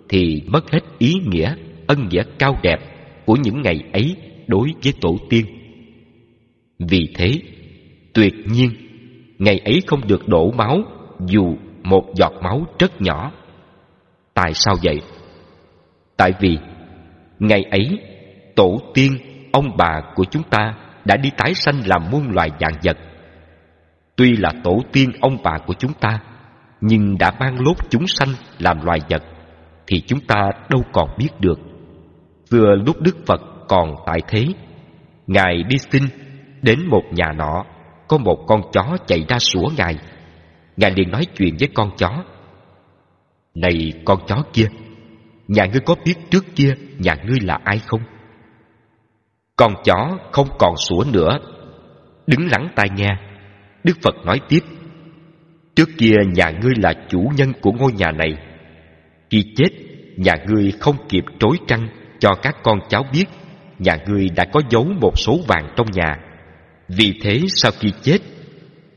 thì 0.09 0.43
mất 0.47 0.71
hết 0.71 0.81
ý 0.99 1.15
nghĩa, 1.27 1.55
ân 1.87 2.09
nghĩa 2.09 2.23
cao 2.39 2.57
đẹp 2.63 2.79
của 3.27 3.37
những 3.43 3.63
ngày 3.63 3.81
ấy 3.93 4.17
đối 4.47 4.69
với 4.85 4.93
tổ 5.01 5.17
tiên. 5.31 5.47
Vì 6.79 7.09
thế, 7.15 7.31
tuyệt 8.13 8.35
nhiên, 8.47 8.71
ngày 9.39 9.59
ấy 9.65 9.81
không 9.87 10.01
được 10.09 10.29
đổ 10.29 10.51
máu 10.51 10.83
dù 11.27 11.57
một 11.83 12.05
giọt 12.15 12.33
máu 12.43 12.67
rất 12.79 13.01
nhỏ. 13.01 13.33
Tại 14.35 14.51
sao 14.55 14.75
vậy? 14.83 15.01
Tại 16.17 16.33
vì 16.41 16.59
ngày 17.39 17.63
ấy 17.63 17.99
tổ 18.57 18.79
tiên, 18.95 19.13
ông 19.53 19.77
bà 19.77 20.03
của 20.15 20.25
chúng 20.25 20.43
ta 20.43 20.75
đã 21.05 21.17
đi 21.17 21.31
tái 21.37 21.55
sanh 21.55 21.83
làm 21.87 22.11
muôn 22.11 22.31
loài 22.31 22.51
dạng 22.61 22.79
vật. 22.85 22.97
Tuy 24.17 24.37
là 24.37 24.53
tổ 24.65 24.83
tiên 24.93 25.11
ông 25.21 25.37
bà 25.43 25.59
của 25.67 25.75
chúng 25.79 25.93
ta, 25.93 26.19
nhưng 26.81 27.19
đã 27.19 27.33
mang 27.41 27.57
lốt 27.61 27.77
chúng 27.91 28.07
sanh 28.07 28.29
làm 28.59 28.85
loài 28.85 28.99
vật, 29.11 29.23
thì 29.87 30.01
chúng 30.07 30.21
ta 30.21 30.51
đâu 30.69 30.83
còn 30.93 31.09
biết 31.19 31.29
được. 31.41 31.61
Vừa 32.51 32.75
lúc 32.87 33.01
Đức 33.01 33.17
Phật 33.27 33.41
còn 33.69 33.95
tại 34.07 34.21
thế, 34.29 34.47
Ngài 35.27 35.63
đi 35.63 35.77
xin 35.91 36.03
đến 36.63 36.79
một 36.89 37.03
nhà 37.13 37.33
nọ, 37.33 37.65
có 38.09 38.19
một 38.19 38.45
con 38.47 38.63
chó 38.73 38.97
chạy 39.07 39.25
ra 39.29 39.39
sủa 39.39 39.69
Ngài. 39.77 39.97
Ngài 40.77 40.91
liền 40.91 41.11
nói 41.11 41.27
chuyện 41.37 41.57
với 41.61 41.69
con 41.75 41.91
chó. 41.97 42.25
Này 43.55 43.93
con 44.05 44.19
chó 44.27 44.37
kia, 44.53 44.67
nhà 45.49 45.67
ngươi 45.67 45.81
có 45.81 45.95
biết 46.05 46.15
trước 46.31 46.45
kia 46.57 46.75
nhà 46.99 47.15
ngươi 47.25 47.39
là 47.43 47.59
ai 47.65 47.81
không? 47.87 48.01
Con 49.57 49.75
chó 49.85 50.19
không 50.33 50.49
còn 50.59 50.77
sủa 50.77 51.05
nữa. 51.13 51.39
Đứng 52.27 52.49
lắng 52.51 52.69
tai 52.77 52.89
nghe, 52.97 53.17
Đức 53.85 53.97
Phật 54.03 54.15
nói 54.27 54.41
tiếp, 54.49 54.61
Trước 55.77 55.89
kia 55.99 56.17
nhà 56.35 56.51
ngươi 56.51 56.73
là 56.77 56.95
chủ 57.09 57.31
nhân 57.37 57.53
của 57.61 57.73
ngôi 57.73 57.93
nhà 57.93 58.11
này. 58.11 58.37
Khi 59.31 59.45
chết, 59.57 59.69
Nhà 60.17 60.33
ngươi 60.47 60.73
không 60.81 60.97
kịp 61.09 61.25
trối 61.39 61.57
trăng 61.67 61.89
Cho 62.19 62.31
các 62.43 62.57
con 62.63 62.79
cháu 62.89 63.05
biết 63.13 63.25
Nhà 63.79 63.97
ngươi 64.07 64.29
đã 64.37 64.45
có 64.53 64.61
giấu 64.71 64.85
một 65.01 65.19
số 65.19 65.39
vàng 65.49 65.75
trong 65.77 65.87
nhà. 65.93 66.17
Vì 66.89 67.21
thế 67.23 67.41
sau 67.49 67.73
khi 67.81 67.93
chết, 68.03 68.19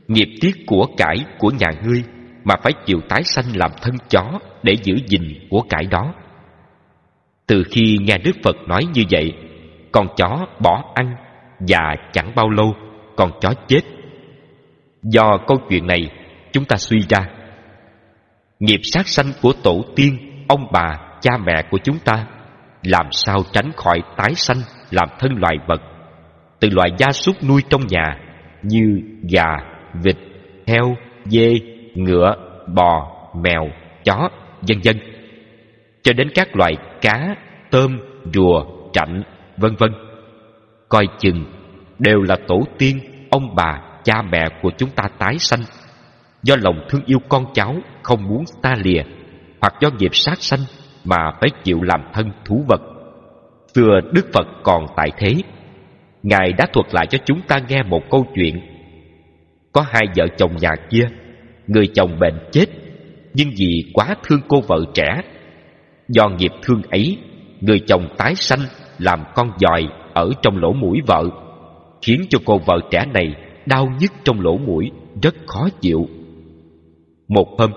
Nghiệp 0.08 0.28
tiết 0.40 0.56
của 0.66 0.86
cải 0.96 1.16
của 1.38 1.50
nhà 1.50 1.68
ngươi 1.84 2.02
Mà 2.44 2.54
phải 2.62 2.72
chịu 2.86 3.00
tái 3.08 3.22
sanh 3.24 3.44
làm 3.54 3.70
thân 3.82 3.94
chó 4.10 4.38
Để 4.62 4.76
giữ 4.82 4.94
gìn 5.06 5.22
của 5.50 5.62
cải 5.68 5.86
đó. 5.90 6.14
Từ 7.46 7.62
khi 7.70 7.96
nghe 8.00 8.18
Đức 8.18 8.36
Phật 8.42 8.56
nói 8.68 8.86
như 8.94 9.02
vậy 9.10 9.32
con 9.92 10.06
chó 10.16 10.46
bỏ 10.60 10.84
ăn 10.94 11.16
và 11.68 11.94
chẳng 12.12 12.32
bao 12.34 12.50
lâu 12.50 12.74
con 13.16 13.30
chó 13.40 13.52
chết. 13.66 13.80
Do 15.02 15.38
câu 15.46 15.58
chuyện 15.68 15.86
này, 15.86 16.10
chúng 16.52 16.64
ta 16.64 16.76
suy 16.76 16.98
ra. 17.08 17.26
Nghiệp 18.60 18.80
sát 18.82 19.08
sanh 19.08 19.26
của 19.42 19.52
tổ 19.62 19.84
tiên, 19.96 20.44
ông 20.48 20.66
bà, 20.72 20.98
cha 21.20 21.30
mẹ 21.46 21.62
của 21.70 21.78
chúng 21.84 21.98
ta 21.98 22.26
làm 22.82 23.06
sao 23.10 23.38
tránh 23.52 23.72
khỏi 23.76 24.02
tái 24.16 24.34
sanh 24.34 24.56
làm 24.90 25.08
thân 25.18 25.32
loài 25.36 25.56
vật. 25.66 25.80
Từ 26.60 26.68
loại 26.70 26.90
gia 26.98 27.12
súc 27.12 27.36
nuôi 27.48 27.62
trong 27.70 27.82
nhà 27.88 28.18
như 28.62 29.00
gà, 29.32 29.56
vịt, 30.02 30.16
heo, 30.66 30.96
dê, 31.24 31.54
ngựa, 31.94 32.34
bò, 32.74 33.10
mèo, 33.34 33.68
chó, 34.04 34.28
vân 34.68 34.80
vân. 34.84 35.00
Cho 36.02 36.12
đến 36.12 36.28
các 36.34 36.56
loài 36.56 36.76
cá, 37.00 37.34
tôm, 37.70 37.98
rùa, 38.34 38.64
trạnh, 38.92 39.22
vân 39.60 39.76
vân. 39.76 39.92
Coi 40.88 41.06
chừng 41.18 41.44
đều 41.98 42.22
là 42.22 42.36
tổ 42.48 42.60
tiên, 42.78 42.98
ông 43.30 43.54
bà, 43.54 43.82
cha 44.04 44.22
mẹ 44.22 44.48
của 44.62 44.70
chúng 44.78 44.90
ta 44.90 45.04
tái 45.18 45.38
sanh. 45.38 45.60
Do 46.42 46.56
lòng 46.62 46.86
thương 46.88 47.04
yêu 47.06 47.18
con 47.28 47.44
cháu 47.54 47.76
không 48.02 48.28
muốn 48.28 48.44
ta 48.62 48.74
lìa, 48.84 49.02
hoặc 49.60 49.74
do 49.80 49.90
nghiệp 49.98 50.14
sát 50.14 50.42
sanh 50.42 50.60
mà 51.04 51.30
phải 51.40 51.50
chịu 51.64 51.82
làm 51.82 52.00
thân 52.14 52.30
thú 52.44 52.64
vật. 52.68 52.80
Xưa 53.74 54.00
Đức 54.12 54.26
Phật 54.32 54.46
còn 54.62 54.86
tại 54.96 55.10
thế, 55.18 55.34
Ngài 56.22 56.52
đã 56.52 56.66
thuật 56.72 56.86
lại 56.94 57.06
cho 57.10 57.18
chúng 57.24 57.40
ta 57.48 57.58
nghe 57.68 57.82
một 57.82 58.02
câu 58.10 58.26
chuyện. 58.34 58.60
Có 59.72 59.84
hai 59.88 60.06
vợ 60.16 60.26
chồng 60.36 60.56
nhà 60.60 60.70
kia, 60.90 61.08
người 61.66 61.86
chồng 61.94 62.18
bệnh 62.20 62.34
chết, 62.52 62.66
nhưng 63.34 63.48
vì 63.58 63.90
quá 63.94 64.14
thương 64.22 64.40
cô 64.48 64.60
vợ 64.60 64.78
trẻ. 64.94 65.20
Do 66.08 66.28
nghiệp 66.28 66.52
thương 66.62 66.82
ấy, 66.90 67.18
người 67.60 67.80
chồng 67.86 68.08
tái 68.18 68.34
sanh 68.34 68.60
làm 68.98 69.24
con 69.34 69.50
dòi 69.58 69.82
ở 70.14 70.30
trong 70.42 70.56
lỗ 70.56 70.72
mũi 70.72 71.00
vợ, 71.06 71.24
khiến 72.02 72.20
cho 72.30 72.38
cô 72.44 72.58
vợ 72.58 72.80
trẻ 72.90 73.04
này 73.14 73.34
đau 73.66 73.88
nhức 74.00 74.12
trong 74.24 74.40
lỗ 74.40 74.56
mũi, 74.56 74.90
rất 75.22 75.34
khó 75.46 75.68
chịu. 75.80 76.06
Một 77.28 77.48
hôm, 77.58 77.70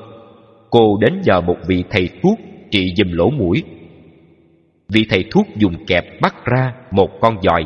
cô 0.69 0.97
đến 1.01 1.21
nhờ 1.25 1.41
một 1.41 1.57
vị 1.67 1.83
thầy 1.89 2.09
thuốc 2.23 2.39
trị 2.71 2.93
giùm 2.97 3.11
lỗ 3.11 3.29
mũi. 3.29 3.63
Vị 4.89 5.05
thầy 5.09 5.25
thuốc 5.31 5.47
dùng 5.55 5.85
kẹp 5.85 6.21
bắt 6.21 6.35
ra 6.45 6.73
một 6.91 7.09
con 7.21 7.41
dòi. 7.41 7.63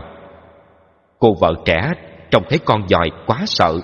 Cô 1.20 1.34
vợ 1.42 1.54
trẻ 1.66 1.92
trông 2.32 2.44
thấy 2.50 2.60
con 2.66 2.88
dòi 2.88 3.10
quá 3.28 3.44
sợ, 3.46 3.78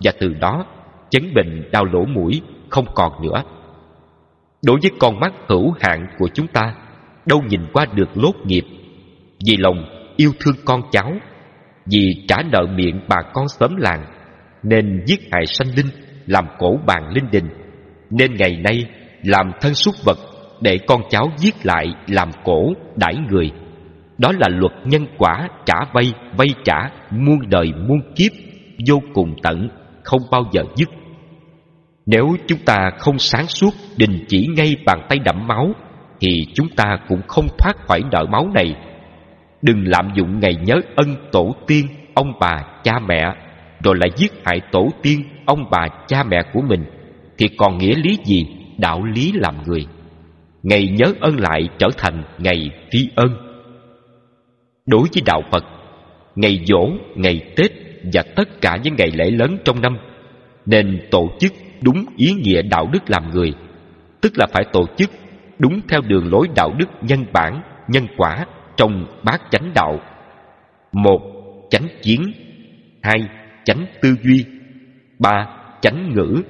và 0.00 0.12
từ 0.20 0.28
đó 0.40 0.66
chấn 1.10 1.34
bình 1.34 1.62
đau 1.72 1.84
lỗ 1.84 2.04
mũi 2.04 2.42
không 2.68 2.86
còn 2.94 3.12
nữa. 3.22 3.42
Đối 4.62 4.78
với 4.82 4.90
con 4.98 5.20
mắt 5.20 5.34
hữu 5.48 5.74
hạn 5.80 6.06
của 6.18 6.28
chúng 6.34 6.46
ta, 6.46 6.74
đâu 7.26 7.42
nhìn 7.48 7.60
qua 7.72 7.86
được 7.94 8.08
lốt 8.14 8.34
nghiệp 8.44 8.64
vì 9.46 9.56
lòng 9.56 9.84
yêu 10.16 10.30
thương 10.40 10.54
con 10.64 10.82
cháu, 10.92 11.12
vì 11.86 12.24
trả 12.28 12.36
nợ 12.52 12.66
miệng 12.74 13.00
bà 13.08 13.16
con 13.34 13.48
xóm 13.48 13.76
làng, 13.76 14.04
nên 14.62 15.04
giết 15.06 15.20
hại 15.32 15.46
sanh 15.46 15.68
linh, 15.76 15.86
làm 16.26 16.44
cổ 16.58 16.78
bàn 16.86 17.08
linh 17.14 17.30
đình. 17.30 17.48
Nên 18.10 18.34
ngày 18.34 18.56
nay, 18.64 18.84
làm 19.22 19.50
thân 19.60 19.74
súc 19.74 19.94
vật 20.04 20.18
để 20.60 20.78
con 20.86 21.02
cháu 21.10 21.30
giết 21.38 21.54
lại 21.62 21.86
làm 22.06 22.30
cổ 22.44 22.72
đãi 22.96 23.14
người. 23.30 23.50
Đó 24.18 24.32
là 24.38 24.48
luật 24.48 24.72
nhân 24.84 25.06
quả 25.18 25.48
trả 25.66 25.74
vay 25.92 26.12
vay 26.36 26.48
trả, 26.64 26.90
muôn 27.10 27.38
đời 27.48 27.72
muôn 27.88 28.00
kiếp, 28.16 28.32
vô 28.88 29.02
cùng 29.14 29.34
tận, 29.42 29.68
không 30.04 30.22
bao 30.30 30.42
giờ 30.52 30.62
dứt. 30.76 30.88
Nếu 32.06 32.36
chúng 32.46 32.58
ta 32.58 32.90
không 32.98 33.18
sáng 33.18 33.46
suốt, 33.46 33.70
đình 33.96 34.24
chỉ 34.28 34.46
ngay 34.56 34.76
bàn 34.86 35.06
tay 35.08 35.18
đẫm 35.18 35.46
máu, 35.46 35.72
thì 36.20 36.28
chúng 36.54 36.68
ta 36.68 36.98
cũng 37.08 37.22
không 37.28 37.46
thoát 37.58 37.76
khỏi 37.88 38.02
nợ 38.12 38.26
máu 38.32 38.50
này. 38.54 38.74
Đừng 39.62 39.88
lạm 39.88 40.10
dụng 40.14 40.40
ngày 40.40 40.54
nhớ 40.54 40.80
ân 40.96 41.16
tổ 41.32 41.56
tiên, 41.66 41.86
ông 42.14 42.32
bà, 42.40 42.64
cha 42.82 42.98
mẹ 43.08 43.34
Rồi 43.84 43.96
lại 43.96 44.10
giết 44.16 44.32
hại 44.44 44.60
tổ 44.72 44.90
tiên, 45.02 45.22
ông 45.46 45.70
bà, 45.70 45.88
cha 46.06 46.22
mẹ 46.22 46.42
của 46.52 46.60
mình. 46.60 46.84
Thì 47.38 47.48
còn 47.48 47.78
nghĩa 47.78 47.94
lý 47.94 48.18
gì? 48.24 48.46
Đạo 48.78 49.04
lý 49.04 49.32
làm 49.32 49.54
người. 49.66 49.86
Ngày 50.62 50.88
nhớ 50.88 51.12
ân 51.20 51.40
lại 51.40 51.68
trở 51.78 51.88
thành 51.98 52.22
ngày 52.38 52.70
phi 52.92 53.08
ân. 53.14 53.28
Đối 54.86 55.02
với 55.02 55.22
đạo 55.26 55.42
Phật 55.52 55.64
Ngày 56.36 56.64
dỗ, 56.66 56.90
ngày 57.14 57.40
Tết 57.56 57.72
và 58.12 58.22
tất 58.36 58.60
cả 58.60 58.76
những 58.82 58.94
ngày 58.98 59.10
lễ 59.14 59.30
lớn 59.30 59.58
trong 59.64 59.80
năm 59.80 59.98
Nên 60.66 61.06
tổ 61.10 61.30
chức 61.40 61.52
đúng 61.80 62.04
ý 62.16 62.32
nghĩa 62.32 62.62
đạo 62.62 62.88
đức 62.92 63.10
làm 63.10 63.30
người 63.30 63.54
tức 64.20 64.38
là 64.38 64.46
phải 64.52 64.64
tổ 64.72 64.86
chức 64.96 65.10
đúng 65.58 65.80
theo 65.88 66.00
đường 66.00 66.30
lối 66.32 66.48
đạo 66.56 66.72
đức 66.78 66.88
nhân 67.02 67.24
bản 67.32 67.62
nhân 67.88 68.06
quả 68.16 68.46
trong 68.76 69.06
bát 69.22 69.42
chánh 69.50 69.72
đạo. 69.74 70.00
Một, 70.92 71.20
chánh 71.70 71.88
chiến. 72.02 72.32
Hai, 73.02 73.28
chánh 73.64 73.86
tư 74.00 74.14
duy. 74.22 74.44
Ba, 75.18 75.46
chánh 75.80 76.12
ngữ. 76.14 76.42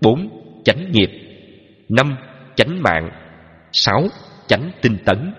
Bốn, 0.00 0.28
chánh 0.64 0.92
nghiệp. 0.92 1.10
Năm, 1.88 2.16
chánh 2.54 2.82
mạng. 2.82 3.10
Sáu, 3.72 4.02
chánh 4.46 4.70
tinh 4.82 4.96
tấn. 5.04 5.34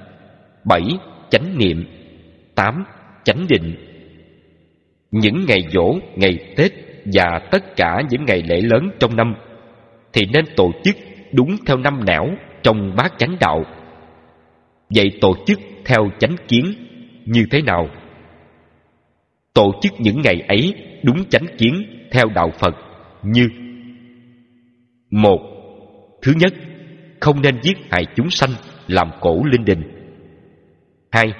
Bảy, 0.63 0.83
chánh 1.29 1.57
niệm. 1.57 1.85
Tám, 2.55 2.83
chánh 3.23 3.45
định. 3.49 3.75
Những 5.11 5.45
ngày 5.47 5.59
dỗ 5.71 5.99
ngày 6.15 6.53
tết 6.55 6.71
và 7.13 7.39
tất 7.51 7.75
cả 7.75 8.01
những 8.09 8.25
ngày 8.25 8.43
lễ 8.47 8.61
lớn 8.61 8.89
trong 8.99 9.15
năm 9.15 9.35
thì 10.13 10.21
nên 10.33 10.45
tổ 10.55 10.71
chức 10.83 10.95
đúng 11.33 11.55
theo 11.65 11.77
năm 11.77 12.05
nẻo 12.05 12.25
trong 12.63 12.95
bát 12.95 13.13
chánh 13.17 13.37
đạo 13.39 13.63
vậy 14.89 15.17
tổ 15.21 15.33
chức 15.45 15.59
theo 15.85 16.09
chánh 16.19 16.35
kiến 16.47 16.65
như 17.25 17.45
thế 17.51 17.61
nào? 17.61 17.87
Tổ 19.53 19.71
chức 19.81 19.91
những 19.99 20.21
ngày 20.21 20.41
ấy 20.47 20.73
đúng 21.03 21.25
chánh 21.29 21.45
kiến 21.57 21.83
theo 22.11 22.25
đạo 22.35 22.51
phật 22.59 22.75
như 23.23 23.49
một. 25.11 25.39
Thứ 26.21 26.33
nhất, 26.37 26.53
không 27.19 27.41
nên 27.41 27.59
giết 27.61 27.77
hại 27.91 28.05
chúng 28.15 28.29
sanh 28.29 28.49
làm 28.87 29.11
cổ 29.21 29.43
linh 29.43 29.65
đình. 29.65 29.81
Hai. 31.11 31.33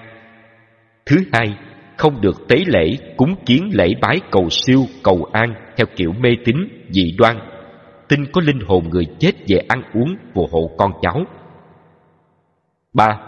Thứ 1.06 1.18
hai, 1.34 1.58
không 1.98 2.22
được 2.22 2.48
tế 2.48 2.56
lễ 2.68 2.98
cúng 3.18 3.36
kiến 3.46 3.70
lễ 3.74 3.94
bái 4.02 4.20
cầu 4.32 4.50
siêu 4.50 4.86
cầu 5.04 5.28
an 5.32 5.54
theo 5.78 5.88
kiểu 5.96 6.14
mê 6.20 6.30
tín, 6.46 6.56
dị 6.90 7.16
đoan, 7.18 7.40
tin 8.08 8.26
có 8.32 8.42
linh 8.42 8.60
hồn 8.68 8.90
người 8.90 9.06
chết 9.20 9.32
về 9.48 9.58
ăn 9.68 9.82
uống 9.94 10.16
phù 10.34 10.48
hộ 10.52 10.70
con 10.78 10.92
cháu. 11.02 11.24
Ba 12.94 13.20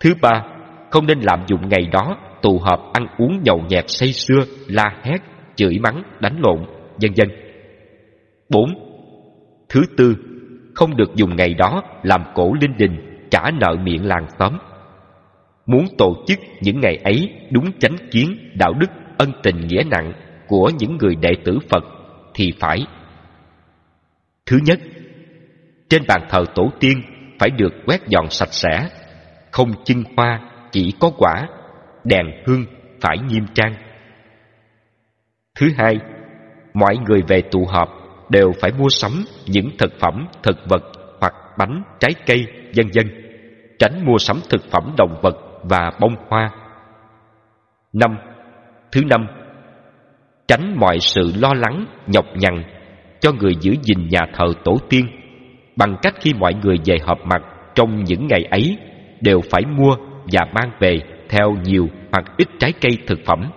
thứ 0.00 0.14
ba, 0.22 0.42
không 0.90 1.06
nên 1.06 1.20
lạm 1.20 1.44
dụng 1.46 1.68
ngày 1.68 1.88
đó, 1.92 2.16
tụ 2.42 2.58
họp, 2.58 2.92
ăn 2.92 3.06
uống 3.18 3.42
nhậu 3.42 3.60
nhẹt 3.68 3.84
say 3.88 4.12
sưa, 4.12 4.40
la 4.66 5.00
hét, 5.02 5.18
chửi 5.56 5.78
mắng, 5.78 6.02
đánh 6.20 6.40
lộn, 6.40 6.64
vân 7.02 7.12
vân. 7.16 7.28
Bốn, 8.48 8.70
thứ 9.68 9.80
tư, 9.96 10.16
không 10.74 10.96
được 10.96 11.14
dùng 11.14 11.36
ngày 11.36 11.54
đó 11.54 11.82
làm 12.02 12.24
cổ 12.34 12.52
linh 12.60 12.76
đình, 12.76 13.26
trả 13.30 13.50
nợ 13.50 13.76
miệng 13.82 14.06
làng 14.06 14.26
xóm. 14.38 14.58
Muốn 15.66 15.84
tổ 15.98 16.24
chức 16.26 16.38
những 16.60 16.80
ngày 16.80 16.96
ấy 17.04 17.28
đúng 17.50 17.72
chánh 17.78 17.96
kiến, 18.10 18.50
đạo 18.54 18.72
đức, 18.80 18.90
ân 19.18 19.32
tình 19.42 19.66
nghĩa 19.66 19.82
nặng 19.90 20.12
của 20.46 20.70
những 20.78 20.96
người 20.96 21.14
đệ 21.14 21.30
tử 21.44 21.58
phật 21.68 21.84
thì 22.34 22.52
phải. 22.60 22.86
Thứ 24.46 24.58
nhất, 24.64 24.80
trên 25.88 26.02
bàn 26.08 26.26
thờ 26.30 26.44
tổ 26.54 26.70
tiên 26.80 27.02
phải 27.38 27.50
được 27.50 27.72
quét 27.86 28.06
dọn 28.06 28.30
sạch 28.30 28.52
sẽ 28.52 28.88
không 29.60 29.72
chưng 29.84 30.04
hoa, 30.16 30.40
chỉ 30.72 30.92
có 31.00 31.10
quả, 31.18 31.46
đèn 32.04 32.26
hương 32.46 32.64
phải 33.00 33.16
nghiêm 33.18 33.46
trang. 33.54 33.74
Thứ 35.58 35.68
hai, 35.78 35.94
mọi 36.74 36.96
người 36.96 37.22
về 37.28 37.42
tụ 37.50 37.66
họp 37.66 37.88
đều 38.30 38.52
phải 38.60 38.72
mua 38.78 38.88
sắm 38.88 39.12
những 39.46 39.70
thực 39.78 39.92
phẩm, 40.00 40.26
thực 40.42 40.56
vật 40.68 40.82
hoặc 41.20 41.34
bánh, 41.58 41.82
trái 42.00 42.10
cây, 42.26 42.46
vân 42.76 42.86
vân, 42.94 43.06
tránh 43.78 44.04
mua 44.04 44.18
sắm 44.18 44.36
thực 44.50 44.62
phẩm 44.70 44.94
động 44.96 45.20
vật 45.22 45.36
và 45.62 45.90
bông 46.00 46.14
hoa. 46.28 46.50
Năm, 47.92 48.18
thứ 48.92 49.00
năm, 49.10 49.26
tránh 50.48 50.76
mọi 50.76 50.98
sự 51.00 51.32
lo 51.40 51.54
lắng, 51.54 51.86
nhọc 52.06 52.26
nhằn 52.34 52.62
cho 53.20 53.32
người 53.32 53.52
giữ 53.60 53.74
gìn 53.82 54.08
nhà 54.08 54.20
thờ 54.34 54.46
tổ 54.64 54.76
tiên. 54.90 55.06
Bằng 55.76 55.96
cách 56.02 56.14
khi 56.20 56.34
mọi 56.34 56.54
người 56.54 56.76
về 56.84 56.96
họp 57.06 57.18
mặt 57.26 57.42
trong 57.74 58.04
những 58.04 58.26
ngày 58.26 58.44
ấy 58.50 58.78
đều 59.20 59.40
phải 59.50 59.62
mua 59.76 59.96
và 60.32 60.40
mang 60.54 60.70
về 60.80 60.98
theo 61.28 61.50
nhiều 61.64 61.88
hoặc 62.12 62.24
ít 62.36 62.48
trái 62.58 62.72
cây 62.80 62.92
thực 63.06 63.18
phẩm, 63.26 63.50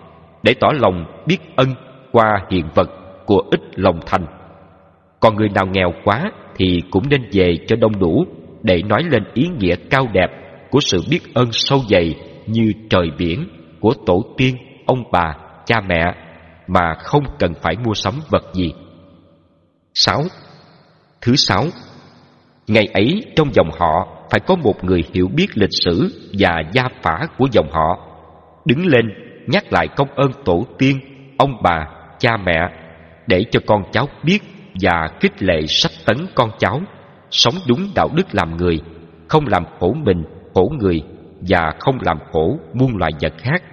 để 0.43 0.53
tỏ 0.59 0.67
lòng 0.79 1.05
biết 1.27 1.37
ân 1.55 1.67
qua 2.11 2.45
hiện 2.49 2.65
vật 2.75 2.89
của 3.25 3.43
ít 3.51 3.61
lòng 3.75 3.99
thành. 4.05 4.25
Còn 5.19 5.35
người 5.35 5.49
nào 5.49 5.65
nghèo 5.65 5.93
quá 6.03 6.31
thì 6.55 6.81
cũng 6.91 7.09
nên 7.09 7.21
về 7.31 7.57
cho 7.67 7.75
đông 7.75 7.99
đủ, 7.99 8.25
để 8.63 8.81
nói 8.83 9.03
lên 9.03 9.23
ý 9.33 9.47
nghĩa 9.59 9.75
cao 9.89 10.07
đẹp 10.13 10.27
của 10.69 10.79
sự 10.79 11.01
biết 11.09 11.33
ơn 11.33 11.49
sâu 11.51 11.79
dày 11.89 12.15
như 12.47 12.73
trời 12.89 13.07
biển 13.17 13.47
của 13.79 13.93
tổ 14.05 14.23
tiên, 14.37 14.55
ông 14.85 15.03
bà, 15.11 15.35
cha 15.65 15.81
mẹ, 15.81 16.13
mà 16.67 16.93
không 16.99 17.23
cần 17.39 17.53
phải 17.61 17.75
mua 17.85 17.93
sắm 17.93 18.13
vật 18.29 18.43
gì. 18.53 18.73
Sáu. 19.93 20.21
Thứ 21.21 21.35
sáu. 21.35 21.63
Ngày 22.67 22.85
ấy 22.93 23.21
trong 23.35 23.53
dòng 23.53 23.69
họ 23.79 24.07
phải 24.33 24.39
có 24.39 24.55
một 24.55 24.83
người 24.83 25.03
hiểu 25.13 25.27
biết 25.35 25.47
lịch 25.57 25.69
sử 25.71 26.11
và 26.39 26.61
gia 26.71 26.83
phả 27.01 27.27
của 27.37 27.47
dòng 27.51 27.71
họ. 27.71 27.97
Đứng 28.65 28.85
lên, 28.85 29.05
nhắc 29.47 29.73
lại 29.73 29.87
công 29.95 30.07
ơn 30.15 30.31
tổ 30.45 30.65
tiên, 30.77 30.99
ông 31.37 31.61
bà, 31.63 31.87
cha 32.19 32.37
mẹ, 32.37 32.69
để 33.27 33.45
cho 33.51 33.59
con 33.67 33.83
cháu 33.91 34.07
biết 34.23 34.39
và 34.81 35.09
khích 35.19 35.43
lệ 35.43 35.61
sách 35.67 35.91
tấn 36.05 36.17
con 36.35 36.49
cháu, 36.59 36.81
sống 37.31 37.53
đúng 37.67 37.89
đạo 37.95 38.09
đức 38.15 38.27
làm 38.31 38.57
người, 38.57 38.81
không 39.27 39.47
làm 39.47 39.63
khổ 39.79 39.93
mình, 39.93 40.23
khổ 40.53 40.71
người, 40.79 41.01
và 41.49 41.73
không 41.79 41.97
làm 42.01 42.17
khổ 42.31 42.59
muôn 42.73 42.97
loài 42.97 43.11
vật 43.21 43.33
khác. 43.37 43.63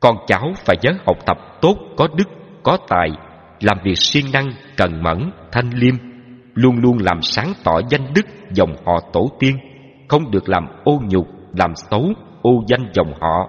Con 0.00 0.16
cháu 0.26 0.52
phải 0.64 0.76
nhớ 0.82 0.90
học 1.06 1.16
tập 1.26 1.38
tốt 1.62 1.76
có 1.96 2.08
đức, 2.16 2.28
có 2.62 2.78
tài, 2.88 3.10
làm 3.60 3.78
việc 3.84 3.98
siêng 3.98 4.32
năng, 4.32 4.52
cần 4.76 5.02
mẫn, 5.02 5.30
thanh 5.52 5.70
liêm 5.74 6.09
luôn 6.54 6.76
luôn 6.80 6.98
làm 6.98 7.22
sáng 7.22 7.52
tỏ 7.64 7.80
danh 7.90 8.12
đức 8.14 8.26
dòng 8.50 8.74
họ 8.86 9.00
tổ 9.12 9.30
tiên, 9.38 9.58
không 10.08 10.30
được 10.30 10.48
làm 10.48 10.66
ô 10.84 11.00
nhục, 11.08 11.26
làm 11.56 11.74
xấu 11.74 12.04
ô 12.42 12.50
danh 12.66 12.90
dòng 12.92 13.12
họ, 13.20 13.48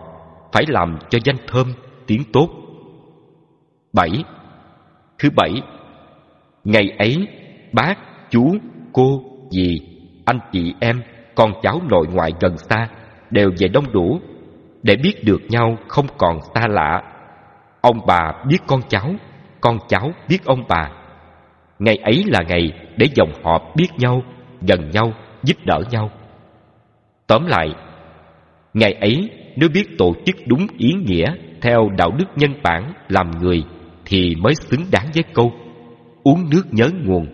phải 0.51 0.63
làm 0.67 0.97
cho 1.09 1.19
danh 1.23 1.37
thơm, 1.47 1.67
tiếng 2.07 2.23
tốt. 2.33 2.49
Bảy, 3.93 4.23
thứ 5.19 5.29
bảy, 5.35 5.53
ngày 6.63 6.91
ấy 6.97 7.27
bác 7.73 7.95
chú, 8.29 8.55
cô, 8.93 9.21
dì, 9.49 9.79
anh 10.25 10.39
chị 10.51 10.73
em, 10.79 11.01
con 11.35 11.51
cháu 11.61 11.81
nội 11.89 12.07
ngoại 12.13 12.31
gần 12.39 12.57
xa 12.57 12.87
đều 13.31 13.49
về 13.59 13.67
đông 13.67 13.91
đủ 13.91 14.19
để 14.83 14.95
biết 14.95 15.23
được 15.23 15.41
nhau 15.49 15.77
không 15.87 16.05
còn 16.17 16.39
xa 16.55 16.67
lạ. 16.67 17.01
Ông 17.81 17.99
bà 18.07 18.33
biết 18.47 18.57
con 18.67 18.81
cháu 18.89 19.11
con 19.61 19.77
cháu 19.87 20.11
biết 20.29 20.45
ông 20.45 20.63
bà. 20.69 20.91
Ngày 21.79 21.95
ấy 21.95 22.23
là 22.27 22.39
ngày 22.47 22.71
để 23.01 23.07
dòng 23.15 23.31
họ 23.43 23.71
biết 23.75 23.87
nhau, 23.97 24.23
gần 24.67 24.91
nhau, 24.91 25.13
giúp 25.43 25.57
đỡ 25.65 25.79
nhau. 25.91 26.11
Tóm 27.27 27.45
lại, 27.45 27.69
ngày 28.73 28.93
ấy, 28.93 29.29
nếu 29.55 29.69
biết 29.69 29.97
tổ 29.97 30.13
chức 30.25 30.35
đúng 30.45 30.67
ý 30.77 30.93
nghĩa 30.93 31.35
theo 31.61 31.89
đạo 31.97 32.11
đức 32.17 32.25
nhân 32.35 32.53
bản 32.63 32.93
làm 33.09 33.31
người 33.41 33.63
thì 34.05 34.35
mới 34.35 34.55
xứng 34.55 34.81
đáng 34.91 35.07
với 35.13 35.23
câu, 35.33 35.53
uống 36.23 36.49
nước 36.49 36.63
nhớ 36.71 36.89
nguồn, 37.03 37.27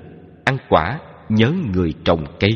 ăn 0.46 0.58
quả 0.70 1.00
nhớ 1.30 1.52
người 1.74 1.94
trồng 2.04 2.26
cây. 2.40 2.52